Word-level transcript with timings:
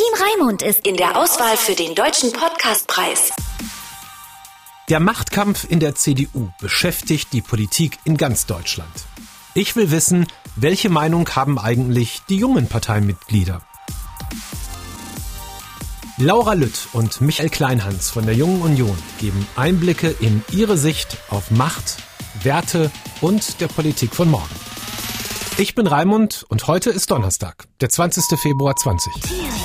Team 0.00 0.14
Raimund 0.14 0.62
ist 0.62 0.86
in 0.86 0.96
der 0.96 1.18
Auswahl 1.18 1.58
für 1.58 1.74
den 1.74 1.94
Deutschen 1.94 2.32
Podcastpreis. 2.32 3.32
Der 4.88 4.98
Machtkampf 4.98 5.66
in 5.68 5.78
der 5.78 5.94
CDU 5.94 6.48
beschäftigt 6.58 7.34
die 7.34 7.42
Politik 7.42 7.98
in 8.04 8.16
ganz 8.16 8.46
Deutschland. 8.46 8.90
Ich 9.52 9.76
will 9.76 9.90
wissen, 9.90 10.26
welche 10.56 10.88
Meinung 10.88 11.28
haben 11.36 11.58
eigentlich 11.58 12.22
die 12.30 12.38
jungen 12.38 12.66
Parteimitglieder? 12.66 13.60
Laura 16.16 16.54
Lütt 16.54 16.88
und 16.94 17.20
Michael 17.20 17.50
Kleinhans 17.50 18.08
von 18.08 18.24
der 18.24 18.34
Jungen 18.34 18.62
Union 18.62 18.96
geben 19.18 19.46
Einblicke 19.54 20.08
in 20.18 20.42
ihre 20.50 20.78
Sicht 20.78 21.18
auf 21.28 21.50
Macht, 21.50 21.98
Werte 22.42 22.90
und 23.20 23.60
der 23.60 23.68
Politik 23.68 24.14
von 24.14 24.30
morgen. 24.30 24.56
Ich 25.58 25.74
bin 25.74 25.86
Raimund 25.86 26.46
und 26.48 26.68
heute 26.68 26.88
ist 26.88 27.10
Donnerstag, 27.10 27.66
der 27.82 27.90
20. 27.90 28.38
Februar 28.38 28.76
20. 28.76 29.59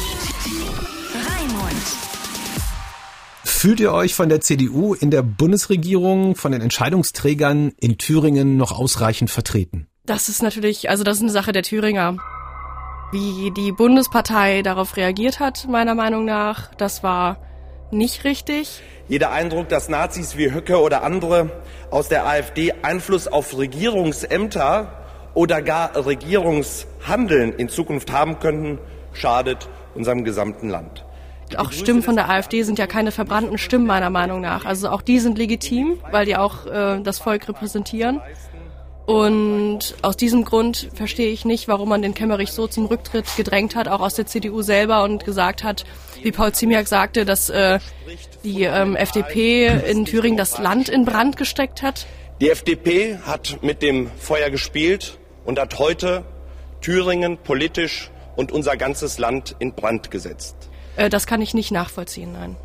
Fühlt 3.66 3.80
ihr 3.80 3.94
euch 3.94 4.14
von 4.14 4.30
der 4.30 4.42
CDU 4.42 4.94
in 4.94 5.10
der 5.10 5.24
Bundesregierung, 5.24 6.36
von 6.36 6.52
den 6.52 6.62
Entscheidungsträgern 6.62 7.74
in 7.80 7.98
Thüringen 7.98 8.58
noch 8.58 8.72
ausreichend 8.72 9.32
vertreten? 9.32 9.88
Das 10.06 10.30
ist 10.30 10.44
natürlich, 10.44 10.92
also 10.92 11.04
das 11.04 11.18
ist 11.18 11.24
eine 11.24 11.32
Sache 11.32 11.52
der 11.52 11.64
Thüringer. 11.64 12.18
Wie 13.12 13.50
die 13.58 13.72
Bundespartei 13.72 14.62
darauf 14.62 14.98
reagiert 14.98 15.40
hat, 15.40 15.68
meiner 15.68 15.96
Meinung 15.96 16.26
nach, 16.26 16.76
das 16.76 17.02
war 17.02 17.38
nicht 17.90 18.24
richtig. 18.24 18.84
Jeder 19.08 19.32
Eindruck, 19.32 19.68
dass 19.68 19.90
Nazis 19.90 20.38
wie 20.38 20.54
Höcke 20.54 20.80
oder 20.80 21.02
andere 21.04 21.50
aus 21.90 22.08
der 22.08 22.28
AfD 22.28 22.72
Einfluss 22.84 23.28
auf 23.28 23.58
Regierungsämter 23.58 25.06
oder 25.34 25.64
gar 25.64 26.06
Regierungshandeln 26.06 27.54
in 27.54 27.70
Zukunft 27.70 28.12
haben 28.12 28.38
könnten, 28.38 28.78
schadet 29.14 29.68
unserem 29.96 30.24
gesamten 30.24 30.70
Land. 30.70 31.04
Auch 31.58 31.72
Stimmen 31.72 32.02
von 32.02 32.16
der 32.16 32.30
AfD 32.30 32.64
sind 32.64 32.80
ja 32.80 32.88
keine 32.88 33.12
verbrannten 33.12 33.58
Stimmen 33.58 33.86
meiner 33.86 34.10
Meinung 34.10 34.42
nach. 34.42 34.66
Also 34.66 34.90
auch 34.90 35.02
die 35.02 35.20
sind 35.20 35.38
legitim, 35.38 36.00
weil 36.12 36.26
die 36.26 36.36
auch 36.36 36.66
äh, 36.66 37.02
das 37.02 37.20
Volk 37.20 37.48
repräsentieren. 37.48 38.20
Und 39.06 39.96
aus 40.02 40.18
diesem 40.18 40.46
Grund 40.46 40.90
verstehe 40.96 41.30
ich 41.30 41.46
nicht, 41.46 41.68
warum 41.68 41.90
man 41.90 42.02
den 42.02 42.16
Kemmerich 42.16 42.52
so 42.52 42.66
zum 42.66 42.88
Rücktritt 42.88 43.26
gedrängt 43.38 43.76
hat, 43.76 43.88
auch 43.88 44.00
aus 44.00 44.16
der 44.16 44.26
CDU 44.26 44.64
selber 44.64 45.04
und 45.04 45.24
gesagt 45.24 45.64
hat, 45.64 45.86
wie 46.24 46.32
Paul 46.32 46.54
Ziemiak 46.54 46.88
sagte, 46.88 47.24
dass 47.24 47.52
äh, 47.52 47.80
die 48.44 48.64
ähm, 48.64 48.96
FDP 48.96 49.68
in 49.68 50.06
Thüringen 50.06 50.38
das 50.38 50.58
Land 50.58 50.90
in 50.90 51.06
Brand 51.06 51.38
gesteckt 51.38 51.84
hat. 51.84 52.08
Die 52.42 52.50
FDP 52.50 53.20
hat 53.20 53.60
mit 53.62 53.84
dem 53.84 54.10
Feuer 54.18 54.50
gespielt 54.50 55.20
und 55.46 55.60
hat 55.60 55.78
heute 55.78 56.26
Thüringen 56.82 57.38
politisch 57.38 58.10
und 58.36 58.52
unser 58.52 58.76
ganzes 58.76 59.20
Land 59.20 59.56
in 59.60 59.74
Brand 59.74 60.10
gesetzt. 60.10 60.56
Äh, 60.96 61.10
das 61.10 61.28
kann 61.28 61.42
ich 61.42 61.54
nicht 61.54 61.72
nachvollziehen, 61.72 62.32
nein. 62.34 62.56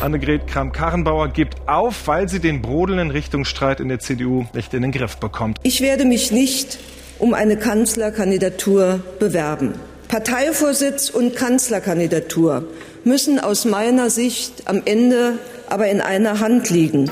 Annegret 0.00 0.48
Kramp-Karrenbauer 0.48 1.28
gibt 1.28 1.68
auf, 1.68 2.08
weil 2.08 2.28
sie 2.28 2.40
den 2.40 2.60
brodelnden 2.60 3.12
Richtungsstreit 3.12 3.78
in 3.78 3.88
der 3.88 4.00
CDU 4.00 4.46
nicht 4.52 4.74
in 4.74 4.82
den 4.82 4.90
Griff 4.90 5.18
bekommt. 5.18 5.58
Ich 5.62 5.80
werde 5.80 6.04
mich 6.04 6.32
nicht 6.32 6.78
um 7.20 7.34
eine 7.34 7.56
Kanzlerkandidatur 7.56 9.00
bewerben. 9.20 9.74
Parteivorsitz 10.08 11.08
und 11.08 11.36
Kanzlerkandidatur 11.36 12.64
müssen 13.04 13.38
aus 13.38 13.64
meiner 13.64 14.10
Sicht 14.10 14.64
am 14.66 14.82
Ende 14.84 15.38
aber 15.68 15.88
in 15.88 16.00
einer 16.00 16.40
Hand 16.40 16.68
liegen. 16.68 17.10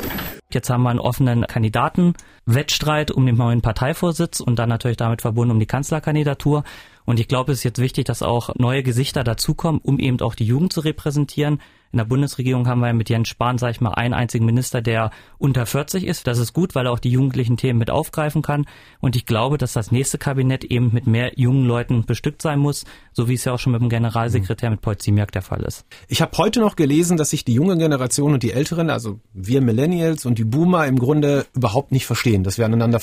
Jetzt 0.54 0.70
haben 0.70 0.82
wir 0.82 0.90
einen 0.90 0.98
offenen 0.98 1.46
Kandidatenwettstreit 1.46 3.10
um 3.10 3.26
den 3.26 3.36
neuen 3.36 3.62
Parteivorsitz 3.62 4.40
und 4.40 4.58
dann 4.58 4.68
natürlich 4.68 4.96
damit 4.96 5.22
verbunden 5.22 5.52
um 5.52 5.60
die 5.60 5.66
Kanzlerkandidatur. 5.66 6.64
Und 7.04 7.20
ich 7.20 7.28
glaube, 7.28 7.52
es 7.52 7.58
ist 7.58 7.64
jetzt 7.64 7.80
wichtig, 7.80 8.04
dass 8.04 8.22
auch 8.22 8.54
neue 8.56 8.82
Gesichter 8.82 9.24
dazukommen, 9.24 9.80
um 9.82 9.98
eben 9.98 10.20
auch 10.20 10.34
die 10.34 10.44
Jugend 10.44 10.72
zu 10.72 10.80
repräsentieren. 10.80 11.60
In 11.92 11.98
der 11.98 12.04
Bundesregierung 12.04 12.68
haben 12.68 12.80
wir 12.80 12.92
mit 12.92 13.10
Jens 13.10 13.28
Spahn, 13.28 13.58
sage 13.58 13.72
ich 13.72 13.80
mal, 13.80 13.94
einen 13.94 14.14
einzigen 14.14 14.44
Minister, 14.44 14.80
der 14.80 15.10
unter 15.38 15.66
40 15.66 16.06
ist. 16.06 16.26
Das 16.28 16.38
ist 16.38 16.52
gut, 16.52 16.76
weil 16.76 16.86
er 16.86 16.92
auch 16.92 17.00
die 17.00 17.10
jugendlichen 17.10 17.56
Themen 17.56 17.80
mit 17.80 17.90
aufgreifen 17.90 18.42
kann. 18.42 18.66
Und 19.00 19.16
ich 19.16 19.26
glaube, 19.26 19.58
dass 19.58 19.72
das 19.72 19.90
nächste 19.90 20.16
Kabinett 20.16 20.62
eben 20.62 20.90
mit 20.92 21.08
mehr 21.08 21.32
jungen 21.34 21.64
Leuten 21.64 22.04
bestückt 22.04 22.42
sein 22.42 22.60
muss, 22.60 22.84
so 23.12 23.28
wie 23.28 23.34
es 23.34 23.44
ja 23.44 23.52
auch 23.52 23.58
schon 23.58 23.72
mit 23.72 23.82
dem 23.82 23.88
Generalsekretär 23.88 24.70
mit 24.70 24.82
Paul 24.82 24.98
Ziemiak 24.98 25.32
der 25.32 25.42
Fall 25.42 25.64
ist. 25.64 25.84
Ich 26.06 26.22
habe 26.22 26.38
heute 26.38 26.60
noch 26.60 26.76
gelesen, 26.76 27.16
dass 27.16 27.30
sich 27.30 27.44
die 27.44 27.54
junge 27.54 27.76
Generation 27.76 28.34
und 28.34 28.44
die 28.44 28.52
Älteren, 28.52 28.88
also 28.88 29.18
wir 29.34 29.60
Millennials 29.60 30.26
und 30.26 30.38
die 30.38 30.44
Boomer 30.44 30.86
im 30.86 30.98
Grunde 30.98 31.46
überhaupt 31.56 31.90
nicht 31.90 32.06
verstehen, 32.06 32.44
dass 32.44 32.56
wir 32.56 32.66
aneinander 32.66 33.00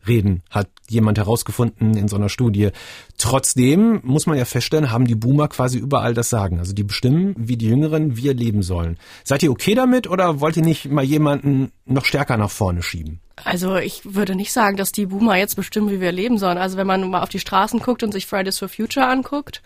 vorbeireden, 0.00 0.42
hat 0.50 0.68
jemand 0.88 1.18
herausgefunden 1.18 1.96
in 1.96 2.08
so 2.08 2.16
einer 2.16 2.28
Studie. 2.28 2.70
Trotzdem 3.18 4.00
muss 4.02 4.26
man 4.26 4.38
ja 4.38 4.44
feststellen, 4.44 4.90
haben 4.90 5.06
die 5.06 5.14
Boomer 5.14 5.48
quasi 5.48 5.78
überall 5.78 6.14
das 6.14 6.30
Sagen. 6.30 6.58
Also 6.58 6.72
die 6.72 6.82
bestimmen, 6.82 7.34
wie 7.38 7.56
die 7.56 7.68
Jüngeren 7.68 8.16
wir 8.16 8.34
leben 8.34 8.62
sollen. 8.62 8.98
Seid 9.24 9.42
ihr 9.42 9.50
okay 9.50 9.74
damit 9.74 10.08
oder 10.08 10.40
wollt 10.40 10.56
ihr 10.56 10.64
nicht 10.64 10.90
mal 10.90 11.04
jemanden 11.04 11.72
noch 11.86 12.04
stärker 12.04 12.36
nach 12.36 12.50
vorne 12.50 12.82
schieben? 12.82 13.20
Also 13.44 13.76
ich 13.76 14.02
würde 14.14 14.34
nicht 14.34 14.52
sagen, 14.52 14.76
dass 14.76 14.92
die 14.92 15.06
Boomer 15.06 15.36
jetzt 15.36 15.56
bestimmen, 15.56 15.90
wie 15.90 16.00
wir 16.00 16.12
leben 16.12 16.38
sollen. 16.38 16.58
Also 16.58 16.76
wenn 16.76 16.86
man 16.86 17.08
mal 17.08 17.22
auf 17.22 17.28
die 17.28 17.38
Straßen 17.38 17.80
guckt 17.80 18.02
und 18.02 18.12
sich 18.12 18.26
Fridays 18.26 18.58
for 18.58 18.68
Future 18.68 19.06
anguckt, 19.06 19.62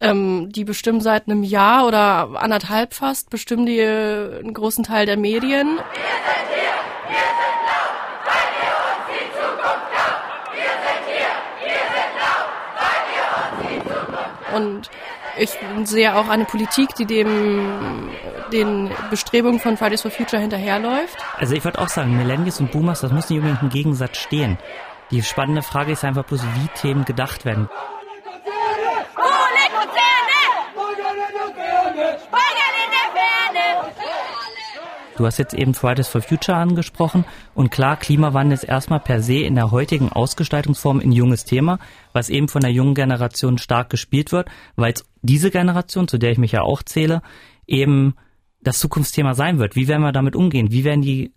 ähm, 0.00 0.50
die 0.52 0.64
bestimmen 0.64 1.00
seit 1.00 1.26
einem 1.26 1.42
Jahr 1.42 1.86
oder 1.86 2.40
anderthalb 2.40 2.94
fast, 2.94 3.30
bestimmen 3.30 3.66
die 3.66 3.80
äh, 3.80 4.38
einen 4.38 4.54
großen 4.54 4.84
Teil 4.84 5.06
der 5.06 5.16
Medien. 5.16 5.66
Wir 5.66 5.82
sind 5.82 5.82
hier, 6.54 6.78
wir 7.08 7.26
sind 7.40 7.58
laut, 7.66 7.98
weil 8.24 8.48
ihr 8.62 8.74
uns 8.86 9.02
die 9.10 9.26
Zukunft 9.34 9.86
glaubt. 9.90 10.22
Wir 10.54 10.72
sind 10.86 11.02
hier, 11.10 11.34
wir 11.66 11.82
sind 11.90 12.12
laut, 12.14 12.50
weil 12.78 13.02
ihr 13.16 13.26
uns 13.42 13.58
die 13.66 13.78
Zukunft 13.88 14.38
glaubt. 14.38 14.47
Und 14.58 14.90
ich 15.38 15.50
sehe 15.84 16.16
auch 16.16 16.28
eine 16.28 16.44
Politik, 16.44 16.94
die 16.96 17.06
dem 17.06 18.10
den 18.52 18.90
Bestrebungen 19.10 19.60
von 19.60 19.76
Fridays 19.76 20.02
for 20.02 20.10
Future 20.10 20.40
hinterherläuft. 20.40 21.16
Also 21.38 21.54
ich 21.54 21.64
würde 21.64 21.78
auch 21.78 21.88
sagen, 21.88 22.16
Millennials 22.16 22.60
und 22.60 22.72
Boomers, 22.72 23.02
das 23.02 23.12
muss 23.12 23.28
nicht 23.28 23.38
unbedingt 23.38 23.62
im 23.62 23.68
Gegensatz 23.68 24.18
stehen. 24.18 24.58
Die 25.10 25.22
spannende 25.22 25.62
Frage 25.62 25.92
ist 25.92 26.04
einfach 26.04 26.24
bloß, 26.24 26.42
wie 26.42 26.68
Themen 26.80 27.04
gedacht 27.04 27.44
werden. 27.44 27.68
Du 35.18 35.26
hast 35.26 35.38
jetzt 35.38 35.52
eben 35.52 35.74
Fridays 35.74 36.06
for 36.06 36.22
Future 36.22 36.56
angesprochen 36.56 37.24
und 37.52 37.72
klar, 37.72 37.96
Klimawandel 37.96 38.54
ist 38.54 38.62
erstmal 38.62 39.00
per 39.00 39.20
se 39.20 39.40
in 39.40 39.56
der 39.56 39.72
heutigen 39.72 40.10
Ausgestaltungsform 40.10 41.00
ein 41.00 41.10
junges 41.10 41.44
Thema, 41.44 41.80
was 42.12 42.28
eben 42.28 42.46
von 42.46 42.60
der 42.60 42.70
jungen 42.70 42.94
Generation 42.94 43.58
stark 43.58 43.90
gespielt 43.90 44.30
wird, 44.30 44.48
weil 44.76 44.92
es 44.92 45.04
diese 45.22 45.50
Generation, 45.50 46.06
zu 46.06 46.18
der 46.18 46.30
ich 46.30 46.38
mich 46.38 46.52
ja 46.52 46.62
auch 46.62 46.84
zähle, 46.84 47.22
eben 47.66 48.14
das 48.60 48.78
Zukunftsthema 48.78 49.34
sein 49.34 49.58
wird. 49.58 49.74
Wie 49.74 49.88
werden 49.88 50.02
wir 50.02 50.12
damit 50.12 50.36
umgehen? 50.36 50.70
Wie 50.70 50.84
werden 50.84 51.02
die 51.02 51.32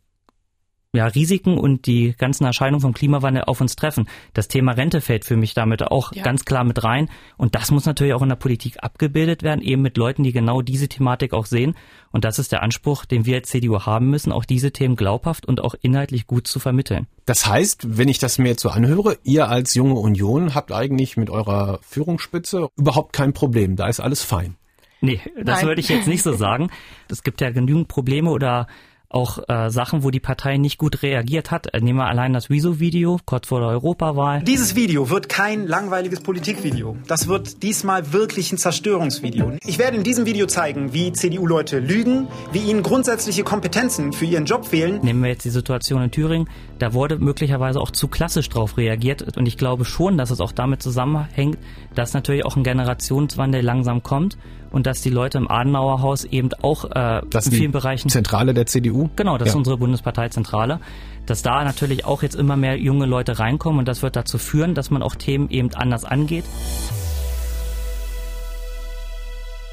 ja, 0.93 1.07
Risiken 1.07 1.57
und 1.57 1.85
die 1.85 2.13
ganzen 2.17 2.43
Erscheinungen 2.43 2.81
vom 2.81 2.93
Klimawandel 2.93 3.45
auf 3.45 3.61
uns 3.61 3.77
treffen. 3.77 4.09
Das 4.33 4.49
Thema 4.49 4.73
Rente 4.73 4.99
fällt 4.99 5.23
für 5.23 5.37
mich 5.37 5.53
damit 5.53 5.83
auch 5.83 6.11
ja. 6.11 6.21
ganz 6.21 6.43
klar 6.43 6.65
mit 6.65 6.83
rein. 6.83 7.09
Und 7.37 7.55
das 7.55 7.71
muss 7.71 7.85
natürlich 7.85 8.13
auch 8.13 8.21
in 8.21 8.27
der 8.27 8.35
Politik 8.35 8.83
abgebildet 8.83 9.41
werden, 9.41 9.61
eben 9.61 9.81
mit 9.81 9.95
Leuten, 9.95 10.23
die 10.23 10.33
genau 10.33 10.61
diese 10.61 10.89
Thematik 10.89 11.33
auch 11.33 11.45
sehen. 11.45 11.75
Und 12.11 12.25
das 12.25 12.39
ist 12.39 12.51
der 12.51 12.61
Anspruch, 12.61 13.05
den 13.05 13.25
wir 13.25 13.37
als 13.37 13.49
CDU 13.49 13.79
haben 13.79 14.09
müssen, 14.09 14.33
auch 14.33 14.43
diese 14.43 14.71
Themen 14.71 14.97
glaubhaft 14.97 15.45
und 15.45 15.61
auch 15.61 15.75
inhaltlich 15.81 16.27
gut 16.27 16.45
zu 16.45 16.59
vermitteln. 16.59 17.07
Das 17.25 17.47
heißt, 17.47 17.97
wenn 17.97 18.09
ich 18.09 18.19
das 18.19 18.37
mir 18.37 18.49
jetzt 18.49 18.61
so 18.61 18.69
anhöre, 18.69 19.17
ihr 19.23 19.47
als 19.47 19.73
junge 19.75 19.95
Union 19.95 20.55
habt 20.55 20.73
eigentlich 20.73 21.15
mit 21.15 21.29
eurer 21.29 21.79
Führungsspitze 21.83 22.67
überhaupt 22.75 23.13
kein 23.13 23.31
Problem. 23.31 23.77
Da 23.77 23.87
ist 23.87 24.01
alles 24.01 24.23
fein. 24.23 24.57
Nee, 24.99 25.21
das 25.35 25.59
Nein. 25.59 25.67
würde 25.67 25.81
ich 25.81 25.89
jetzt 25.89 26.07
nicht 26.07 26.21
so 26.21 26.33
sagen. 26.33 26.69
Es 27.09 27.23
gibt 27.23 27.41
ja 27.41 27.49
genügend 27.49 27.89
Probleme 27.89 28.29
oder 28.29 28.67
auch 29.13 29.39
äh, 29.47 29.69
Sachen, 29.69 30.03
wo 30.03 30.09
die 30.09 30.19
Partei 30.19 30.57
nicht 30.57 30.77
gut 30.77 31.03
reagiert 31.03 31.51
hat. 31.51 31.67
Nehmen 31.79 31.99
wir 31.99 32.07
allein 32.07 32.33
das 32.33 32.49
Wieso-Video 32.49 33.19
kurz 33.25 33.47
vor 33.47 33.59
der 33.59 33.69
Europawahl. 33.69 34.43
Dieses 34.43 34.75
Video 34.75 35.09
wird 35.09 35.29
kein 35.29 35.67
langweiliges 35.67 36.21
Politikvideo. 36.21 36.97
Das 37.07 37.27
wird 37.27 37.63
diesmal 37.63 38.13
wirklich 38.13 38.51
ein 38.51 38.57
Zerstörungsvideo. 38.57 39.53
Ich 39.65 39.77
werde 39.77 39.97
in 39.97 40.03
diesem 40.03 40.25
Video 40.25 40.47
zeigen, 40.47 40.93
wie 40.93 41.11
CDU-Leute 41.11 41.79
lügen, 41.79 42.27
wie 42.51 42.59
ihnen 42.59 42.83
grundsätzliche 42.83 43.43
Kompetenzen 43.43 44.13
für 44.13 44.25
ihren 44.25 44.45
Job 44.45 44.65
fehlen. 44.65 44.99
Nehmen 45.03 45.21
wir 45.21 45.29
jetzt 45.29 45.45
die 45.45 45.49
Situation 45.49 46.01
in 46.01 46.11
Thüringen. 46.11 46.49
Da 46.79 46.93
wurde 46.93 47.17
möglicherweise 47.17 47.79
auch 47.79 47.91
zu 47.91 48.07
klassisch 48.07 48.49
drauf 48.49 48.77
reagiert. 48.77 49.37
Und 49.37 49.45
ich 49.45 49.57
glaube 49.57 49.85
schon, 49.85 50.17
dass 50.17 50.31
es 50.31 50.39
auch 50.39 50.51
damit 50.51 50.81
zusammenhängt, 50.81 51.57
dass 51.95 52.13
natürlich 52.13 52.45
auch 52.45 52.55
ein 52.55 52.63
Generationswandel 52.63 53.61
langsam 53.61 54.03
kommt 54.03 54.37
und 54.71 54.87
dass 54.87 55.01
die 55.01 55.09
Leute 55.09 55.37
im 55.37 55.49
Adenauerhaus 55.49 56.23
eben 56.23 56.49
auch 56.61 56.85
äh, 56.85 57.21
das 57.29 57.47
in 57.47 57.53
vielen 57.53 57.71
Bereichen 57.71 58.09
Zentrale 58.09 58.53
der 58.53 58.65
CDU 58.65 59.00
genau 59.15 59.37
das 59.37 59.47
ja. 59.47 59.51
ist 59.51 59.57
unsere 59.57 59.77
Bundesparteizentrale 59.77 60.79
dass 61.25 61.43
da 61.43 61.63
natürlich 61.63 62.05
auch 62.05 62.23
jetzt 62.23 62.35
immer 62.35 62.57
mehr 62.57 62.77
junge 62.77 63.05
Leute 63.05 63.39
reinkommen 63.39 63.79
und 63.79 63.87
das 63.87 64.01
wird 64.01 64.15
dazu 64.15 64.37
führen 64.37 64.75
dass 64.75 64.89
man 64.91 65.03
auch 65.03 65.15
Themen 65.15 65.49
eben 65.49 65.73
anders 65.73 66.05
angeht 66.05 66.45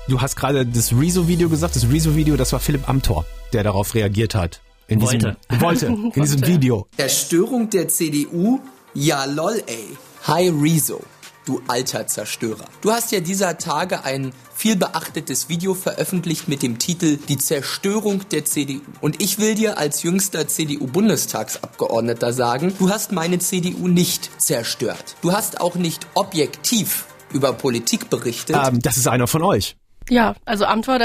Du 0.08 0.22
hast 0.22 0.36
gerade 0.36 0.64
das 0.64 0.92
Rezo-Video 0.92 1.50
gesagt. 1.50 1.76
Das 1.76 1.90
Rezo-Video, 1.90 2.36
das 2.36 2.54
war 2.54 2.60
Philipp 2.60 2.88
Amthor, 2.88 3.26
der 3.52 3.62
darauf 3.62 3.94
reagiert 3.94 4.34
hat. 4.34 4.62
In 4.86 5.02
wollte. 5.02 5.36
Diesem, 5.50 5.60
wollte. 5.60 5.86
In 5.86 6.12
diesem 6.12 6.46
Video. 6.46 6.88
Erstörung 6.96 7.68
der 7.68 7.88
CDU? 7.88 8.60
Ja, 8.94 9.26
lol, 9.26 9.62
ey. 9.66 9.98
Hi, 10.26 10.48
Rezo. 10.48 11.02
Du 11.48 11.62
alter 11.66 12.06
Zerstörer. 12.06 12.66
Du 12.82 12.92
hast 12.92 13.10
ja 13.12 13.20
dieser 13.20 13.58
Tage 13.58 14.04
ein 14.04 14.32
viel 14.54 14.76
beachtetes 14.76 15.48
Video 15.48 15.74
veröffentlicht 15.74 16.48
mit 16.48 16.62
dem 16.62 16.78
Titel 16.78 17.16
Die 17.28 17.38
Zerstörung 17.38 18.28
der 18.28 18.44
CDU. 18.44 18.80
Und 19.00 19.22
ich 19.22 19.38
will 19.38 19.54
dir 19.54 19.78
als 19.78 20.02
jüngster 20.02 20.46
CDU-Bundestagsabgeordneter 20.46 22.32
sagen, 22.32 22.74
du 22.78 22.90
hast 22.90 23.12
meine 23.12 23.38
CDU 23.38 23.88
nicht 23.88 24.30
zerstört. 24.40 25.16
Du 25.22 25.32
hast 25.32 25.60
auch 25.60 25.76
nicht 25.76 26.06
objektiv 26.14 27.06
über 27.32 27.52
Politik 27.52 28.10
berichtet. 28.10 28.56
Ähm, 28.56 28.80
das 28.80 28.96
ist 28.96 29.08
einer 29.08 29.26
von 29.26 29.42
euch. 29.42 29.76
Ja, 30.08 30.34
also 30.44 30.64
Amtor, 30.64 30.98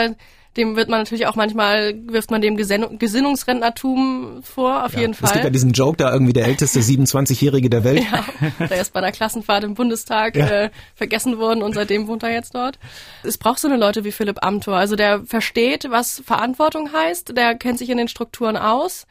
dem 0.57 0.75
wird 0.75 0.89
man 0.89 0.99
natürlich 0.99 1.25
auch 1.25 1.35
manchmal, 1.35 1.95
wirft 2.05 2.29
man 2.29 2.41
dem 2.41 2.57
Gesin 2.57 2.99
Gesinnungsrentnertum 2.99 4.43
vor, 4.43 4.85
auf 4.85 4.93
ja, 4.93 5.01
jeden 5.01 5.13
Fall. 5.13 5.27
Es 5.27 5.33
gibt 5.33 5.45
ja 5.45 5.49
diesen 5.49 5.71
Joke, 5.71 5.97
da 5.97 6.11
irgendwie 6.11 6.33
der 6.33 6.45
älteste 6.45 6.79
27-Jährige 6.81 7.69
der 7.69 7.83
Welt. 7.83 8.03
Ja, 8.03 8.67
der 8.67 8.81
ist 8.81 8.93
bei 8.93 8.99
einer 8.99 9.11
Klassenfahrt 9.11 9.63
im 9.63 9.73
Bundestag 9.73 10.35
ja. 10.35 10.47
äh, 10.47 10.69
vergessen 10.95 11.39
worden 11.39 11.63
und 11.63 11.73
seitdem 11.73 12.07
wohnt 12.07 12.23
er 12.23 12.31
jetzt 12.31 12.53
dort. 12.53 12.77
Es 13.23 13.37
braucht 13.37 13.59
so 13.59 13.67
eine 13.67 13.77
Leute 13.77 14.03
wie 14.03 14.11
Philipp 14.11 14.43
Amthor, 14.43 14.75
also 14.75 14.95
der 14.95 15.23
versteht, 15.25 15.87
was 15.89 16.21
Verantwortung 16.25 16.91
heißt, 16.93 17.35
der 17.35 17.55
kennt 17.55 17.79
sich 17.79 17.89
in 17.89 17.97
den 17.97 18.07
Strukturen 18.07 18.57
aus. 18.57 19.07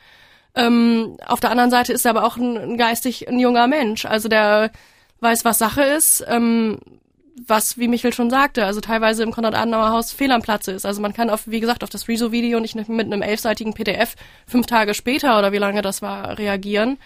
Ähm, 0.54 1.16
auf 1.26 1.40
der 1.40 1.50
anderen 1.50 1.70
Seite 1.70 1.92
ist 1.92 2.04
er 2.04 2.10
aber 2.10 2.24
auch 2.24 2.36
ein, 2.36 2.56
ein 2.56 2.76
geistig 2.76 3.28
ein 3.28 3.38
junger 3.38 3.66
Mensch, 3.66 4.04
also 4.04 4.28
der 4.28 4.70
weiß, 5.20 5.44
was 5.44 5.58
Sache 5.58 5.82
ist, 5.82 6.24
ähm, 6.28 6.78
was, 7.46 7.78
wie 7.78 7.88
Michael 7.88 8.12
schon 8.12 8.30
sagte, 8.30 8.64
also 8.64 8.80
teilweise 8.80 9.22
im 9.22 9.32
Konrad-Adenauer-Haus 9.32 10.12
fehl 10.12 10.30
am 10.32 10.42
Platze 10.42 10.72
ist. 10.72 10.84
Also 10.84 11.00
man 11.00 11.12
kann 11.12 11.30
auf, 11.30 11.42
wie 11.46 11.60
gesagt, 11.60 11.82
auf 11.82 11.90
das 11.90 12.08
Rezo-Video 12.08 12.60
nicht 12.60 12.74
mit 12.74 13.06
einem 13.06 13.22
elfseitigen 13.22 13.74
PDF 13.74 14.14
fünf 14.46 14.66
Tage 14.66 14.94
später 14.94 15.38
oder 15.38 15.52
wie 15.52 15.58
lange 15.58 15.82
das 15.82 16.02
war, 16.02 16.38
reagieren. 16.38 16.98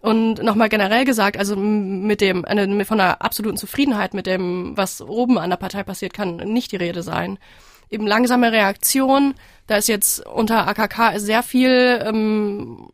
Und 0.00 0.42
nochmal 0.42 0.68
generell 0.68 1.04
gesagt, 1.04 1.36
also 1.36 1.56
mit 1.56 2.20
dem, 2.20 2.44
eine, 2.44 2.84
von 2.84 3.00
einer 3.00 3.20
absoluten 3.20 3.56
Zufriedenheit 3.56 4.14
mit 4.14 4.26
dem, 4.26 4.76
was 4.76 5.00
oben 5.00 5.38
an 5.38 5.50
der 5.50 5.56
Partei 5.56 5.82
passiert, 5.82 6.12
kann 6.12 6.36
nicht 6.36 6.70
die 6.70 6.76
Rede 6.76 7.02
sein. 7.02 7.38
Eben 7.90 8.06
langsame 8.06 8.52
Reaktion, 8.52 9.34
da 9.66 9.76
ist 9.76 9.88
jetzt 9.88 10.24
unter 10.26 10.68
AKK 10.68 11.18
sehr 11.18 11.42
viel 11.42 12.02
ähm, 12.04 12.88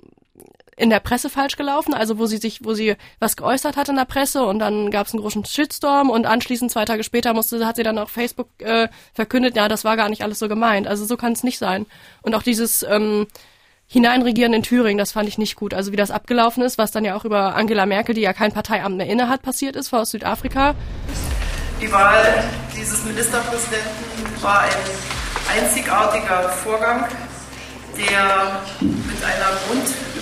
in 0.76 0.90
der 0.90 1.00
Presse 1.00 1.30
falsch 1.30 1.56
gelaufen, 1.56 1.94
also 1.94 2.18
wo 2.18 2.26
sie 2.26 2.38
sich, 2.38 2.64
wo 2.64 2.74
sie 2.74 2.96
was 3.18 3.36
geäußert 3.36 3.76
hat 3.76 3.88
in 3.88 3.96
der 3.96 4.04
Presse 4.04 4.44
und 4.44 4.58
dann 4.58 4.90
gab 4.90 5.06
es 5.06 5.12
einen 5.12 5.22
großen 5.22 5.44
Shitstorm 5.44 6.10
und 6.10 6.26
anschließend 6.26 6.70
zwei 6.70 6.84
Tage 6.84 7.04
später 7.04 7.34
musste, 7.34 7.64
hat 7.66 7.76
sie 7.76 7.82
dann 7.82 7.98
auf 7.98 8.10
Facebook 8.10 8.48
äh, 8.58 8.88
verkündet, 9.12 9.56
ja, 9.56 9.68
das 9.68 9.84
war 9.84 9.96
gar 9.96 10.08
nicht 10.08 10.22
alles 10.22 10.38
so 10.38 10.48
gemeint. 10.48 10.86
Also 10.86 11.04
so 11.04 11.16
kann 11.16 11.32
es 11.32 11.42
nicht 11.42 11.58
sein. 11.58 11.86
Und 12.22 12.34
auch 12.34 12.42
dieses 12.42 12.82
ähm, 12.82 13.26
Hineinregieren 13.86 14.54
in 14.54 14.62
Thüringen, 14.62 14.98
das 14.98 15.12
fand 15.12 15.28
ich 15.28 15.38
nicht 15.38 15.56
gut. 15.56 15.74
Also 15.74 15.92
wie 15.92 15.96
das 15.96 16.10
abgelaufen 16.10 16.62
ist, 16.62 16.78
was 16.78 16.90
dann 16.90 17.04
ja 17.04 17.14
auch 17.14 17.24
über 17.24 17.54
Angela 17.54 17.86
Merkel, 17.86 18.14
die 18.14 18.22
ja 18.22 18.32
kein 18.32 18.52
Parteiamt 18.52 18.96
mehr 18.96 19.06
inne 19.06 19.28
hat, 19.28 19.42
passiert 19.42 19.76
ist, 19.76 19.92
aus 19.92 20.10
Südafrika. 20.10 20.74
Die 21.80 21.92
Wahl 21.92 22.44
dieses 22.74 23.04
Ministerpräsidenten 23.04 24.42
war 24.42 24.62
ein 24.62 24.70
einzigartiger 25.62 26.48
Vorgang, 26.48 27.04
der 27.96 28.62
mit 28.80 29.22
einer 29.22 29.52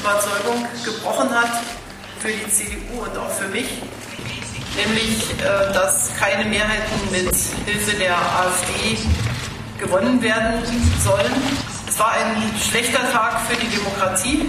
Grundüberzeugung 0.02 0.66
gebrochen 0.84 1.30
hat 1.30 1.62
für 2.18 2.28
die 2.28 2.50
CDU 2.50 3.02
und 3.02 3.16
auch 3.18 3.30
für 3.30 3.48
mich, 3.48 3.68
nämlich 4.76 5.30
äh, 5.40 5.72
dass 5.72 6.10
keine 6.18 6.48
Mehrheiten 6.48 7.10
mit 7.10 7.34
Hilfe 7.66 7.96
der 7.96 8.16
AfD 8.16 8.98
gewonnen 9.78 10.20
werden 10.20 10.54
sollen. 11.00 11.32
Es 11.88 11.98
war 11.98 12.12
ein 12.12 12.58
schlechter 12.58 13.10
Tag 13.12 13.40
für 13.42 13.56
die 13.56 13.68
Demokratie. 13.68 14.46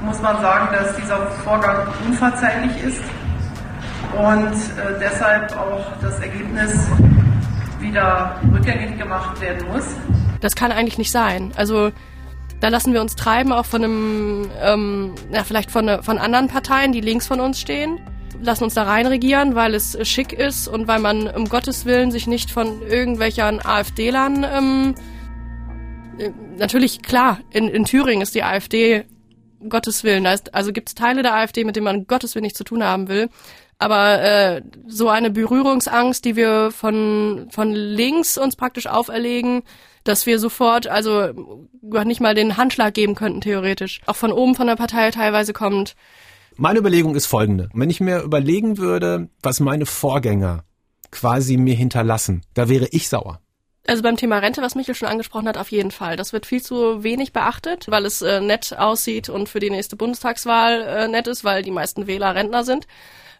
Muss 0.00 0.20
man 0.20 0.40
sagen, 0.40 0.68
dass 0.72 0.96
dieser 0.96 1.26
Vorgang 1.44 1.88
unverzeihlich 2.06 2.82
ist 2.84 3.00
und 4.16 4.52
äh, 4.52 4.98
deshalb 5.00 5.56
auch 5.56 5.84
das 6.00 6.20
Ergebnis 6.20 6.72
wieder 7.80 8.36
rückgängig 8.52 8.98
gemacht 8.98 9.40
werden 9.40 9.66
muss. 9.72 9.84
Das 10.40 10.54
kann 10.54 10.70
eigentlich 10.70 10.98
nicht 10.98 11.10
sein. 11.10 11.52
Also 11.56 11.90
da 12.60 12.68
lassen 12.68 12.92
wir 12.92 13.00
uns 13.00 13.16
treiben, 13.16 13.52
auch 13.52 13.66
von 13.66 13.84
einem, 13.84 14.50
ähm, 14.62 15.14
ja, 15.32 15.44
vielleicht 15.44 15.70
von, 15.70 16.02
von 16.02 16.18
anderen 16.18 16.48
Parteien, 16.48 16.92
die 16.92 17.00
links 17.00 17.26
von 17.26 17.40
uns 17.40 17.60
stehen. 17.60 18.00
Lassen 18.40 18.64
uns 18.64 18.74
da 18.74 18.82
reinregieren, 18.82 19.54
weil 19.54 19.74
es 19.74 19.96
schick 20.06 20.32
ist 20.32 20.68
und 20.68 20.88
weil 20.88 20.98
man 20.98 21.28
um 21.28 21.48
Gottes 21.48 21.86
Willen 21.86 22.10
sich 22.10 22.26
nicht 22.26 22.50
von 22.50 22.82
irgendwelchen 22.82 23.64
AfD-Lern 23.64 24.44
ähm, 24.44 24.94
äh, 26.18 26.30
natürlich 26.56 27.02
klar, 27.02 27.40
in, 27.50 27.68
in 27.68 27.84
Thüringen 27.84 28.22
ist 28.22 28.34
die 28.34 28.42
AfD 28.42 29.04
um 29.60 29.68
Gottes 29.68 30.04
Willen. 30.04 30.24
Da 30.24 30.32
ist, 30.32 30.54
also 30.54 30.72
gibt 30.72 30.88
es 30.88 30.94
Teile 30.94 31.22
der 31.22 31.34
AfD, 31.34 31.64
mit 31.64 31.76
denen 31.76 31.84
man 31.84 31.96
um 31.98 32.06
Gottes 32.06 32.34
Willen 32.34 32.44
nichts 32.44 32.58
zu 32.58 32.64
tun 32.64 32.82
haben 32.82 33.08
will. 33.08 33.28
Aber 33.78 34.22
äh, 34.22 34.62
so 34.86 35.08
eine 35.10 35.30
Berührungsangst, 35.30 36.24
die 36.24 36.36
wir 36.36 36.70
von, 36.70 37.48
von 37.50 37.72
links 37.72 38.38
uns 38.38 38.56
praktisch 38.56 38.86
auferlegen, 38.86 39.62
dass 40.08 40.26
wir 40.26 40.38
sofort, 40.38 40.86
also 40.86 41.32
nicht 41.82 42.20
mal 42.20 42.34
den 42.34 42.56
Handschlag 42.56 42.94
geben 42.94 43.14
könnten, 43.14 43.40
theoretisch. 43.40 44.00
Auch 44.06 44.16
von 44.16 44.32
oben 44.32 44.54
von 44.54 44.66
der 44.66 44.76
Partei 44.76 45.10
teilweise 45.10 45.52
kommt. 45.52 45.94
Meine 46.56 46.78
Überlegung 46.78 47.14
ist 47.14 47.26
folgende. 47.26 47.68
Wenn 47.74 47.90
ich 47.90 48.00
mir 48.00 48.22
überlegen 48.22 48.78
würde, 48.78 49.28
was 49.42 49.60
meine 49.60 49.86
Vorgänger 49.86 50.64
quasi 51.10 51.56
mir 51.56 51.74
hinterlassen, 51.74 52.42
da 52.54 52.68
wäre 52.68 52.88
ich 52.90 53.08
sauer. 53.08 53.40
Also 53.88 54.02
beim 54.02 54.16
Thema 54.16 54.38
Rente, 54.38 54.62
was 54.62 54.74
Michael 54.74 54.94
schon 54.94 55.08
angesprochen 55.08 55.48
hat, 55.48 55.58
auf 55.58 55.70
jeden 55.70 55.90
Fall. 55.90 56.16
Das 56.16 56.32
wird 56.32 56.46
viel 56.46 56.62
zu 56.62 57.02
wenig 57.02 57.32
beachtet, 57.32 57.86
weil 57.88 58.04
es 58.04 58.22
äh, 58.22 58.40
nett 58.40 58.76
aussieht 58.76 59.28
und 59.28 59.48
für 59.48 59.60
die 59.60 59.70
nächste 59.70 59.96
Bundestagswahl 59.96 60.82
äh, 60.82 61.08
nett 61.08 61.26
ist, 61.26 61.44
weil 61.44 61.62
die 61.62 61.70
meisten 61.70 62.06
Wähler 62.06 62.34
Rentner 62.34 62.64
sind. 62.64 62.86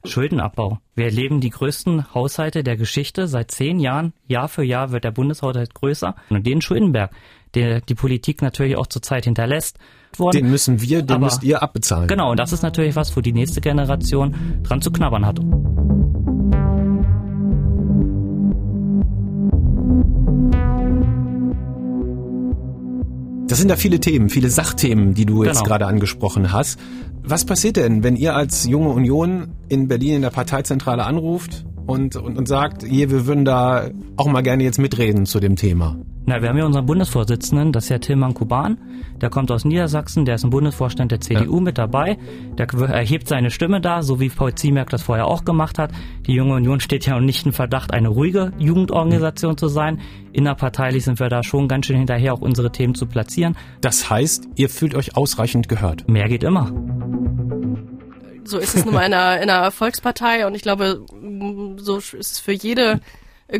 Schuldenabbau. 0.04 0.78
Wir 0.94 1.06
erleben 1.06 1.40
die 1.40 1.50
größten 1.50 2.14
Haushalte 2.14 2.62
der 2.62 2.76
Geschichte. 2.76 3.26
Seit 3.26 3.50
zehn 3.50 3.80
Jahren, 3.80 4.12
Jahr 4.28 4.48
für 4.48 4.62
Jahr 4.62 4.92
wird 4.92 5.04
der 5.04 5.10
Bundeshaushalt 5.10 5.74
größer. 5.74 6.14
Und 6.30 6.46
den 6.46 6.60
Schuldenberg, 6.60 7.10
der 7.54 7.80
die 7.80 7.94
Politik 7.94 8.42
natürlich 8.42 8.76
auch 8.76 8.86
zurzeit 8.86 9.24
hinterlässt, 9.24 9.78
worden. 10.16 10.36
Den 10.36 10.50
müssen 10.50 10.80
wir, 10.80 11.02
den 11.02 11.16
Aber, 11.16 11.24
müsst 11.26 11.42
ihr 11.42 11.62
abbezahlen. 11.62 12.08
Genau, 12.08 12.30
und 12.30 12.38
das 12.38 12.52
ist 12.52 12.62
natürlich 12.62 12.96
was, 12.96 13.16
wo 13.16 13.20
die 13.20 13.32
nächste 13.32 13.60
Generation 13.60 14.62
dran 14.62 14.80
zu 14.80 14.90
knabbern 14.90 15.26
hat. 15.26 15.40
Das 23.56 23.62
sind 23.62 23.70
da 23.70 23.76
viele 23.76 24.00
Themen, 24.00 24.28
viele 24.28 24.50
Sachthemen, 24.50 25.14
die 25.14 25.24
du 25.24 25.38
genau. 25.38 25.46
jetzt 25.46 25.64
gerade 25.64 25.86
angesprochen 25.86 26.52
hast. 26.52 26.78
Was 27.22 27.46
passiert 27.46 27.78
denn, 27.78 28.02
wenn 28.02 28.14
ihr 28.14 28.34
als 28.34 28.66
junge 28.66 28.90
Union 28.90 29.48
in 29.70 29.88
Berlin 29.88 30.16
in 30.16 30.20
der 30.20 30.28
Parteizentrale 30.28 31.06
anruft 31.06 31.64
und, 31.86 32.16
und, 32.16 32.36
und 32.36 32.48
sagt, 32.48 32.82
hier, 32.82 33.10
wir 33.10 33.26
würden 33.26 33.44
da 33.44 33.88
auch 34.16 34.26
mal 34.26 34.42
gerne 34.42 34.64
jetzt 34.64 34.78
mitreden 34.78 35.26
zu 35.26 35.40
dem 35.40 35.56
Thema? 35.56 35.96
Na, 36.28 36.42
wir 36.42 36.48
haben 36.48 36.58
ja 36.58 36.66
unseren 36.66 36.86
Bundesvorsitzenden, 36.86 37.70
das 37.70 37.84
ist 37.84 37.90
ja 37.90 37.98
Tilman 37.98 38.34
Kuban. 38.34 38.78
Der 39.20 39.30
kommt 39.30 39.52
aus 39.52 39.64
Niedersachsen, 39.64 40.24
der 40.24 40.34
ist 40.34 40.42
im 40.42 40.50
Bundesvorstand 40.50 41.12
der 41.12 41.20
CDU 41.20 41.54
ja. 41.58 41.60
mit 41.60 41.78
dabei. 41.78 42.18
Der 42.58 42.66
erhebt 42.66 43.28
seine 43.28 43.52
Stimme 43.52 43.80
da, 43.80 44.02
so 44.02 44.18
wie 44.18 44.28
Paul 44.28 44.52
Ziemiak 44.52 44.90
das 44.90 45.02
vorher 45.02 45.28
auch 45.28 45.44
gemacht 45.44 45.78
hat. 45.78 45.92
Die 46.26 46.32
Junge 46.32 46.54
Union 46.54 46.80
steht 46.80 47.06
ja 47.06 47.20
nicht 47.20 47.46
in 47.46 47.52
Verdacht, 47.52 47.94
eine 47.94 48.08
ruhige 48.08 48.52
Jugendorganisation 48.58 49.52
mhm. 49.52 49.58
zu 49.58 49.68
sein. 49.68 50.00
Innerparteilich 50.32 51.04
sind 51.04 51.20
wir 51.20 51.28
da 51.28 51.44
schon 51.44 51.68
ganz 51.68 51.86
schön 51.86 51.98
hinterher, 51.98 52.34
auch 52.34 52.40
unsere 52.40 52.72
Themen 52.72 52.96
zu 52.96 53.06
platzieren. 53.06 53.56
Das 53.80 54.10
heißt, 54.10 54.48
ihr 54.56 54.68
fühlt 54.68 54.96
euch 54.96 55.16
ausreichend 55.16 55.68
gehört. 55.68 56.08
Mehr 56.08 56.28
geht 56.28 56.42
immer. 56.42 56.72
So 58.46 58.58
ist 58.58 58.74
es 58.74 58.84
nun 58.84 58.94
mal 58.94 59.06
in 59.06 59.12
einer, 59.12 59.42
in 59.42 59.50
einer 59.50 59.70
Volkspartei 59.70 60.46
und 60.46 60.54
ich 60.54 60.62
glaube, 60.62 61.04
so 61.78 61.98
ist 61.98 62.14
es 62.14 62.38
für 62.38 62.52
jede 62.52 63.00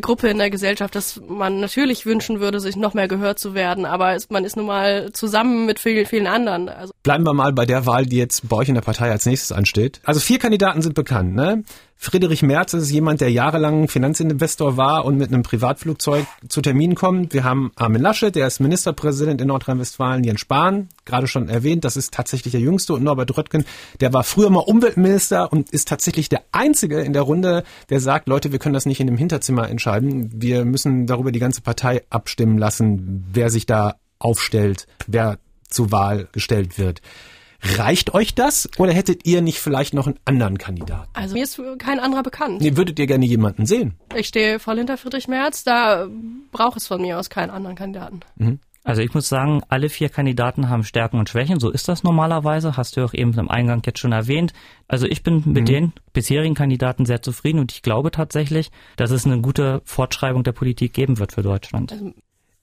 Gruppe 0.00 0.28
in 0.28 0.38
der 0.38 0.50
Gesellschaft, 0.50 0.96
dass 0.96 1.20
man 1.28 1.60
natürlich 1.60 2.06
wünschen 2.06 2.40
würde, 2.40 2.58
sich 2.58 2.74
noch 2.74 2.94
mehr 2.94 3.06
gehört 3.06 3.38
zu 3.38 3.54
werden, 3.54 3.84
aber 3.84 4.16
man 4.30 4.44
ist 4.44 4.56
nun 4.56 4.66
mal 4.66 5.12
zusammen 5.12 5.64
mit 5.64 5.78
vielen, 5.78 6.06
vielen 6.06 6.26
anderen. 6.26 6.68
Also 6.68 6.92
Bleiben 7.04 7.24
wir 7.24 7.34
mal 7.34 7.52
bei 7.52 7.66
der 7.66 7.86
Wahl, 7.86 8.04
die 8.04 8.16
jetzt 8.16 8.48
bei 8.48 8.56
euch 8.56 8.68
in 8.68 8.74
der 8.74 8.82
Partei 8.82 9.12
als 9.12 9.26
nächstes 9.26 9.52
ansteht. 9.52 10.00
Also 10.04 10.18
vier 10.18 10.40
Kandidaten 10.40 10.82
sind 10.82 10.94
bekannt, 10.94 11.34
ne? 11.34 11.62
Friedrich 11.98 12.42
Merz 12.42 12.74
ist 12.74 12.90
jemand, 12.90 13.20
der 13.20 13.30
jahrelang 13.30 13.88
Finanzinvestor 13.88 14.76
war 14.76 15.04
und 15.04 15.16
mit 15.16 15.28
einem 15.28 15.42
Privatflugzeug 15.42 16.26
zu 16.48 16.60
Terminen 16.60 16.94
kommt. 16.94 17.32
Wir 17.32 17.44
haben 17.44 17.72
Armin 17.76 18.02
Laschet, 18.02 18.34
der 18.34 18.48
ist 18.48 18.60
Ministerpräsident 18.60 19.40
in 19.40 19.48
Nordrhein-Westfalen, 19.48 20.22
Jens 20.22 20.40
Spahn, 20.40 20.88
gerade 21.06 21.26
schon 21.26 21.48
erwähnt, 21.48 21.84
das 21.84 21.96
ist 21.96 22.12
tatsächlich 22.12 22.52
der 22.52 22.60
Jüngste 22.60 22.92
und 22.92 23.02
Norbert 23.02 23.36
Röttgen, 23.36 23.64
der 24.00 24.12
war 24.12 24.24
früher 24.24 24.50
mal 24.50 24.60
Umweltminister 24.60 25.50
und 25.50 25.70
ist 25.70 25.88
tatsächlich 25.88 26.28
der 26.28 26.42
Einzige 26.52 27.00
in 27.00 27.12
der 27.12 27.22
Runde, 27.22 27.62
der 27.88 28.00
sagt, 28.00 28.28
Leute, 28.28 28.52
wir 28.52 28.58
können 28.58 28.74
das 28.74 28.86
nicht 28.86 29.00
in 29.00 29.06
dem 29.06 29.16
Hinterzimmer 29.16 29.68
entscheiden. 29.70 30.30
Wir 30.34 30.64
müssen 30.64 31.06
darüber 31.06 31.32
die 31.32 31.38
ganze 31.38 31.62
Partei 31.62 32.02
abstimmen 32.10 32.58
lassen, 32.58 33.24
wer 33.32 33.50
sich 33.50 33.66
da 33.66 33.96
aufstellt, 34.18 34.86
wer 35.06 35.38
zur 35.68 35.92
Wahl 35.92 36.28
gestellt 36.32 36.78
wird. 36.78 37.00
Reicht 37.62 38.14
euch 38.14 38.34
das 38.34 38.68
oder 38.78 38.92
hättet 38.92 39.26
ihr 39.26 39.42
nicht 39.42 39.58
vielleicht 39.58 39.94
noch 39.94 40.06
einen 40.06 40.18
anderen 40.24 40.58
Kandidaten? 40.58 41.08
Also 41.14 41.34
mir 41.34 41.44
ist 41.44 41.60
kein 41.78 41.98
anderer 41.98 42.22
bekannt. 42.22 42.60
Nee, 42.60 42.76
würdet 42.76 42.98
ihr 42.98 43.06
gerne 43.06 43.26
jemanden 43.26 43.66
sehen? 43.66 43.94
Ich 44.14 44.28
stehe 44.28 44.58
voll 44.58 44.76
hinter 44.76 44.96
Friedrich 44.96 45.26
Merz, 45.26 45.64
da 45.64 46.06
braucht 46.52 46.76
es 46.76 46.86
von 46.86 47.00
mir 47.00 47.18
aus 47.18 47.30
keinen 47.30 47.50
anderen 47.50 47.76
Kandidaten. 47.76 48.20
Mhm. 48.36 48.60
Also 48.86 49.02
ich 49.02 49.12
muss 49.14 49.28
sagen, 49.28 49.62
alle 49.68 49.88
vier 49.88 50.08
Kandidaten 50.08 50.68
haben 50.68 50.84
Stärken 50.84 51.18
und 51.18 51.28
Schwächen. 51.28 51.58
So 51.58 51.70
ist 51.70 51.88
das 51.88 52.04
normalerweise. 52.04 52.76
Hast 52.76 52.96
du 52.96 53.04
auch 53.04 53.14
eben 53.14 53.36
im 53.36 53.50
Eingang 53.50 53.82
jetzt 53.84 53.98
schon 53.98 54.12
erwähnt. 54.12 54.52
Also 54.86 55.06
ich 55.06 55.24
bin 55.24 55.42
mit 55.44 55.62
mhm. 55.62 55.66
den 55.66 55.92
bisherigen 56.12 56.54
Kandidaten 56.54 57.04
sehr 57.04 57.20
zufrieden 57.20 57.58
und 57.58 57.72
ich 57.72 57.82
glaube 57.82 58.12
tatsächlich, 58.12 58.70
dass 58.96 59.10
es 59.10 59.26
eine 59.26 59.40
gute 59.40 59.82
Fortschreibung 59.84 60.44
der 60.44 60.52
Politik 60.52 60.94
geben 60.94 61.18
wird 61.18 61.32
für 61.32 61.42
Deutschland. 61.42 61.90
Also 61.90 62.14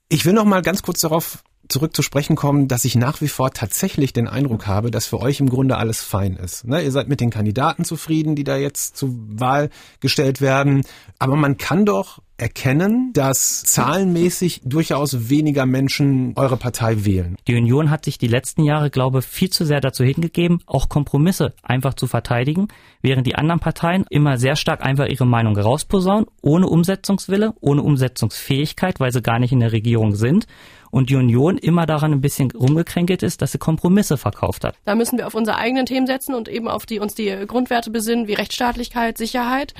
ich 0.07 0.23
will 0.23 0.31
noch 0.31 0.45
mal 0.45 0.61
ganz 0.61 0.81
kurz 0.81 1.01
darauf 1.01 1.43
zurück 1.67 1.93
zu 1.93 2.01
sprechen 2.01 2.37
kommen, 2.37 2.69
dass 2.69 2.85
ich 2.85 2.95
nach 2.95 3.19
wie 3.19 3.27
vor 3.27 3.51
tatsächlich 3.51 4.13
den 4.13 4.29
Eindruck 4.29 4.65
habe, 4.65 4.91
dass 4.91 5.05
für 5.05 5.19
euch 5.19 5.41
im 5.41 5.49
Grunde 5.49 5.75
alles 5.75 6.01
fein 6.01 6.37
ist. 6.37 6.65
Ne? 6.65 6.81
Ihr 6.81 6.91
seid 6.91 7.09
mit 7.09 7.19
den 7.19 7.31
Kandidaten 7.31 7.83
zufrieden, 7.83 8.35
die 8.35 8.45
da 8.45 8.55
jetzt 8.55 8.95
zur 8.95 9.09
Wahl 9.11 9.69
gestellt 9.99 10.39
werden. 10.39 10.85
Aber 11.19 11.35
man 11.35 11.57
kann 11.57 11.85
doch 11.85 12.21
erkennen, 12.37 13.11
dass 13.13 13.63
zahlenmäßig 13.63 14.61
durchaus 14.65 15.29
weniger 15.29 15.65
Menschen 15.65 16.33
eure 16.35 16.57
Partei 16.57 17.05
wählen. 17.05 17.37
Die 17.47 17.55
Union 17.55 17.89
hat 17.89 18.05
sich 18.05 18.17
die 18.17 18.27
letzten 18.27 18.63
Jahre, 18.63 18.89
glaube 18.89 19.19
ich, 19.19 19.25
viel 19.25 19.49
zu 19.49 19.65
sehr 19.65 19.81
dazu 19.81 20.03
hingegeben, 20.03 20.59
auch 20.65 20.89
Kompromisse 20.89 21.53
einfach 21.61 21.93
zu 21.93 22.07
verteidigen, 22.07 22.67
während 23.01 23.27
die 23.27 23.35
anderen 23.35 23.59
Parteien 23.59 24.05
immer 24.09 24.37
sehr 24.37 24.55
stark 24.55 24.83
einfach 24.83 25.07
ihre 25.07 25.27
Meinung 25.27 25.57
rausposaunen, 25.57 26.25
ohne 26.41 26.67
Umsetzungswille, 26.67 27.53
ohne 27.61 27.83
Umsetzungsfähigkeit, 27.83 28.99
weil 28.99 29.11
sie 29.11 29.21
gar 29.21 29.39
nicht 29.39 29.53
in 29.53 29.59
der 29.59 29.71
Regierung 29.71 30.15
sind 30.15 30.47
und 30.93 31.09
die 31.09 31.15
Union 31.15 31.57
immer 31.57 31.87
daran 31.87 32.11
ein 32.11 32.21
bisschen 32.21 32.51
rumgekränkelt 32.51 33.23
ist, 33.23 33.41
dass 33.41 33.51
sie 33.51 33.57
Kompromisse 33.57 34.15
verkauft 34.15 34.63
hat. 34.63 34.75
Da 34.85 34.93
müssen 34.93 35.17
wir 35.17 35.25
auf 35.25 35.33
unsere 35.33 35.57
eigenen 35.57 35.87
Themen 35.87 36.05
setzen 36.05 36.35
und 36.35 36.47
eben 36.47 36.67
auf 36.67 36.85
die 36.85 36.99
uns 36.99 37.15
die 37.15 37.35
Grundwerte 37.47 37.89
besinnen, 37.89 38.27
wie 38.27 38.33
Rechtsstaatlichkeit, 38.33 39.17
Sicherheit. 39.17 39.73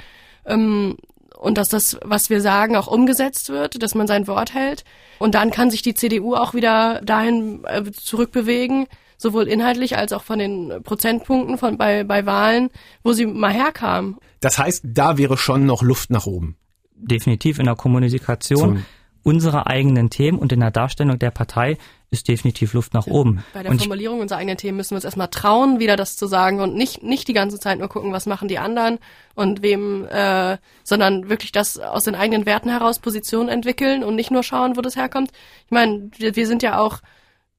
Ähm, 0.45 0.98
und 1.43 1.57
dass 1.57 1.67
das, 1.67 1.97
was 2.05 2.29
wir 2.29 2.39
sagen, 2.39 2.77
auch 2.77 2.88
umgesetzt 2.88 3.50
wird, 3.50 3.83
dass 3.83 3.95
man 3.95 4.07
sein 4.07 4.27
Wort 4.27 4.53
hält. 4.53 4.85
Und 5.19 5.35
dann 5.35 5.51
kann 5.51 5.69
sich 5.69 5.81
die 5.81 5.93
CDU 5.93 6.35
auch 6.35 6.53
wieder 6.53 7.01
dahin 7.03 7.65
äh, 7.65 7.91
zurückbewegen, 7.91 8.88
sowohl 9.17 9.50
inhaltlich 9.50 9.97
als 9.97 10.13
auch 10.13 10.23
von 10.23 10.39
den 10.39 10.81
Prozentpunkten 10.83 11.57
von 11.57 11.77
bei, 11.77 12.05
bei 12.05 12.25
Wahlen, 12.25 12.69
wo 13.03 13.12
sie 13.12 13.25
mal 13.25 13.51
herkam. 13.51 14.19
Das 14.39 14.57
heißt, 14.57 14.85
da 14.88 15.17
wäre 15.17 15.35
schon 15.35 15.65
noch 15.65 15.81
Luft 15.81 16.12
nach 16.12 16.27
oben. 16.27 16.55
Definitiv 16.95 17.59
in 17.59 17.65
der 17.65 17.75
Kommunikation. 17.75 18.59
Zum 18.59 18.85
unserer 19.24 19.68
eigenen 19.68 20.10
Themen 20.10 20.38
und 20.38 20.51
in 20.51 20.60
der 20.60 20.72
Darstellung 20.72 21.18
der 21.18 21.32
Partei 21.32 21.77
ist 22.12 22.27
definitiv 22.27 22.74
Luft 22.74 22.94
nach 22.94 23.08
oben. 23.08 23.44
Bei 23.53 23.63
der 23.63 23.72
und 23.72 23.80
Formulierung 23.80 24.20
unserer 24.20 24.38
eigenen 24.38 24.58
Themen 24.58 24.77
müssen 24.77 24.92
wir 24.92 24.98
uns 24.98 25.06
erstmal 25.06 25.30
trauen, 25.30 25.80
wieder 25.80 25.96
das 25.96 26.15
zu 26.15 26.27
sagen 26.27 26.60
und 26.60 26.75
nicht 26.75 27.01
nicht 27.01 27.27
die 27.27 27.34
ganze 27.34 27.60
Zeit 27.60 27.80
nur 27.80 27.88
gucken, 27.88 28.12
was 28.12 28.25
machen 28.25 28.48
die 28.48 28.60
anderen 28.60 29.00
und 29.34 29.62
wem, 29.63 30.06
äh, 30.06 30.58
sondern 30.84 31.30
wirklich 31.30 31.51
das 31.51 31.80
aus 31.80 32.03
den 32.03 32.15
eigenen 32.15 32.46
Werten 32.46 32.70
heraus 32.70 33.00
Positionen 33.00 33.50
entwickeln 33.50 34.03
und 34.03 34.15
nicht 34.15 34.30
nur 34.30 34.44
schauen, 34.44 34.77
wo 34.77 34.82
das 34.82 34.96
herkommt. 34.96 35.32
Ich 35.65 35.72
meine, 35.72 36.10
wir, 36.18 36.36
wir 36.36 36.46
sind 36.46 36.62
ja 36.62 36.77
auch 36.77 37.00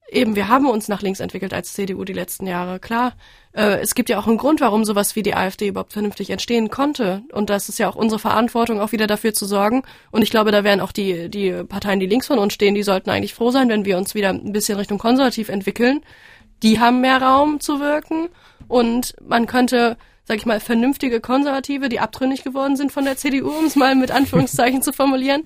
eben, 0.09 0.35
wir 0.35 0.47
haben 0.47 0.69
uns 0.69 0.87
nach 0.87 1.01
links 1.01 1.19
entwickelt 1.19 1.53
als 1.53 1.73
CDU 1.73 2.03
die 2.03 2.13
letzten 2.13 2.47
Jahre. 2.47 2.79
Klar, 2.79 3.13
äh, 3.55 3.79
es 3.79 3.95
gibt 3.95 4.09
ja 4.09 4.19
auch 4.19 4.27
einen 4.27 4.37
Grund, 4.37 4.59
warum 4.61 4.83
sowas 4.83 5.15
wie 5.15 5.23
die 5.23 5.33
AfD 5.33 5.67
überhaupt 5.67 5.93
vernünftig 5.93 6.29
entstehen 6.29 6.69
konnte. 6.69 7.23
Und 7.31 7.49
das 7.49 7.69
ist 7.69 7.79
ja 7.79 7.89
auch 7.89 7.95
unsere 7.95 8.19
Verantwortung, 8.19 8.81
auch 8.81 8.91
wieder 8.91 9.07
dafür 9.07 9.33
zu 9.33 9.45
sorgen. 9.45 9.83
Und 10.11 10.21
ich 10.21 10.29
glaube, 10.29 10.51
da 10.51 10.63
wären 10.63 10.81
auch 10.81 10.91
die, 10.91 11.29
die 11.29 11.63
Parteien, 11.63 11.99
die 11.99 12.05
links 12.05 12.27
von 12.27 12.39
uns 12.39 12.53
stehen, 12.53 12.75
die 12.75 12.83
sollten 12.83 13.09
eigentlich 13.09 13.33
froh 13.33 13.51
sein, 13.51 13.69
wenn 13.69 13.85
wir 13.85 13.97
uns 13.97 14.13
wieder 14.13 14.29
ein 14.29 14.51
bisschen 14.51 14.77
Richtung 14.77 14.97
konservativ 14.97 15.49
entwickeln. 15.49 16.01
Die 16.63 16.79
haben 16.79 17.01
mehr 17.01 17.21
Raum 17.21 17.59
zu 17.59 17.79
wirken 17.79 18.29
und 18.67 19.13
man 19.21 19.45
könnte 19.45 19.97
sag 20.27 20.37
ich 20.37 20.47
mal, 20.47 20.59
vernünftige 20.59 21.21
Konservative, 21.21 21.87
die 21.87 21.99
abtrünnig 21.99 22.43
geworden 22.43 22.75
sind 22.75 22.91
von 22.91 23.05
der 23.05 23.15
CDU, 23.15 23.49
um 23.49 23.65
es 23.65 23.75
mal 23.75 23.93
mit 23.93 24.09
Anführungszeichen 24.09 24.81
zu 24.81 24.91
formulieren, 24.91 25.43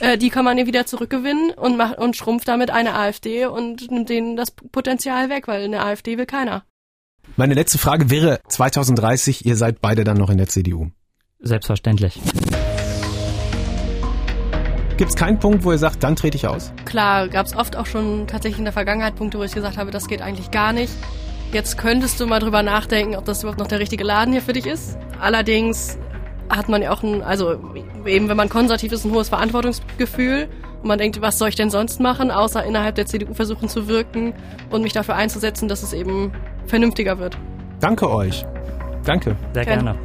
äh, 0.00 0.16
die 0.16 0.30
kann 0.30 0.46
man 0.46 0.56
ja 0.56 0.66
wieder 0.66 0.86
zurückgewinnen 0.86 1.50
und 1.50 1.76
macht 1.76 1.98
und 1.98 2.16
schrumpft 2.16 2.48
damit 2.48 2.70
eine 2.70 2.94
AfD 2.94 3.44
und 3.44 3.90
nimmt 3.90 4.08
denen 4.08 4.36
das 4.36 4.50
Potenzial 4.50 5.28
weg, 5.28 5.48
weil 5.48 5.64
eine 5.64 5.84
AfD 5.84 6.16
will 6.16 6.24
keiner. 6.24 6.64
Meine 7.36 7.54
letzte 7.54 7.78
Frage 7.78 8.10
wäre 8.10 8.40
2030, 8.48 9.46
ihr 9.46 9.56
seid 9.56 9.80
beide 9.80 10.04
dann 10.04 10.18
noch 10.18 10.30
in 10.30 10.38
der 10.38 10.48
CDU. 10.48 10.88
Selbstverständlich. 11.40 12.20
Gibt 14.98 15.10
es 15.10 15.16
keinen 15.16 15.38
Punkt, 15.38 15.64
wo 15.64 15.72
ihr 15.72 15.78
sagt, 15.78 16.04
dann 16.04 16.14
trete 16.14 16.36
ich 16.36 16.46
aus? 16.46 16.72
Klar, 16.84 17.28
gab 17.28 17.46
es 17.46 17.56
oft 17.56 17.76
auch 17.76 17.86
schon 17.86 18.26
tatsächlich 18.26 18.58
in 18.58 18.64
der 18.64 18.72
Vergangenheit 18.72 19.16
Punkte, 19.16 19.38
wo 19.38 19.42
ich 19.42 19.52
gesagt 19.52 19.78
habe, 19.78 19.90
das 19.90 20.06
geht 20.06 20.20
eigentlich 20.20 20.50
gar 20.50 20.72
nicht. 20.72 20.92
Jetzt 21.52 21.78
könntest 21.78 22.20
du 22.20 22.26
mal 22.26 22.38
drüber 22.38 22.62
nachdenken, 22.62 23.16
ob 23.16 23.24
das 23.24 23.42
überhaupt 23.42 23.58
noch 23.58 23.66
der 23.66 23.78
richtige 23.78 24.04
Laden 24.04 24.32
hier 24.32 24.42
für 24.42 24.52
dich 24.52 24.66
ist. 24.66 24.98
Allerdings 25.20 25.98
hat 26.48 26.68
man 26.68 26.82
ja 26.82 26.92
auch 26.92 27.02
ein, 27.02 27.22
also 27.22 27.58
eben 28.04 28.28
wenn 28.28 28.36
man 28.36 28.48
konservativ 28.48 28.92
ist, 28.92 29.04
ein 29.04 29.12
hohes 29.12 29.30
Verantwortungsgefühl 29.30 30.48
und 30.82 30.88
man 30.88 30.98
denkt, 30.98 31.20
was 31.20 31.38
soll 31.38 31.48
ich 31.48 31.56
denn 31.56 31.70
sonst 31.70 31.98
machen, 32.00 32.30
außer 32.30 32.64
innerhalb 32.64 32.94
der 32.94 33.06
CDU 33.06 33.34
versuchen 33.34 33.68
zu 33.68 33.88
wirken 33.88 34.34
und 34.70 34.82
mich 34.82 34.92
dafür 34.92 35.16
einzusetzen, 35.16 35.68
dass 35.68 35.82
es 35.82 35.92
eben 35.92 36.32
vernünftiger 36.66 37.18
wird. 37.18 37.36
Danke 37.80 38.10
euch. 38.10 38.44
Danke. 39.04 39.36
Sehr 39.54 39.64
gerne. 39.64 39.96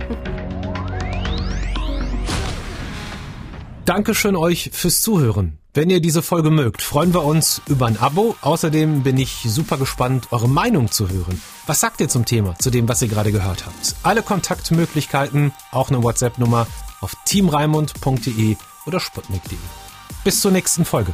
Dankeschön 3.86 4.36
euch 4.36 4.72
fürs 4.74 5.02
Zuhören. 5.02 5.60
Wenn 5.74 5.90
ihr 5.90 6.02
diese 6.02 6.24
Folge 6.24 6.50
mögt, 6.50 6.82
freuen 6.82 7.14
wir 7.14 7.24
uns 7.24 7.62
über 7.68 7.86
ein 7.86 7.98
Abo. 8.00 8.36
Außerdem 8.42 9.04
bin 9.04 9.18
ich 9.18 9.44
super 9.46 9.78
gespannt, 9.78 10.28
eure 10.32 10.50
Meinung 10.50 10.92
zu 10.92 11.08
hören. 11.08 11.40
Was 11.68 11.80
sagt 11.80 12.02
ihr 12.02 12.10
zum 12.10 12.26
Thema, 12.26 12.56
zu 12.58 12.72
dem, 12.72 12.90
was 12.90 13.02
ihr 13.02 13.08
gerade 13.08 13.32
gehört 13.32 13.66
habt? 13.66 13.96
Alle 14.02 14.24
Kontaktmöglichkeiten, 14.24 15.54
auch 15.72 15.90
eine 15.90 16.02
WhatsApp-Nummer 16.02 16.66
auf 17.00 17.16
teamreimund.de 17.26 18.58
oder 18.88 19.00
sputnik.de. 19.00 19.58
Bis 20.24 20.42
zur 20.42 20.52
nächsten 20.52 20.84
Folge. 20.84 21.14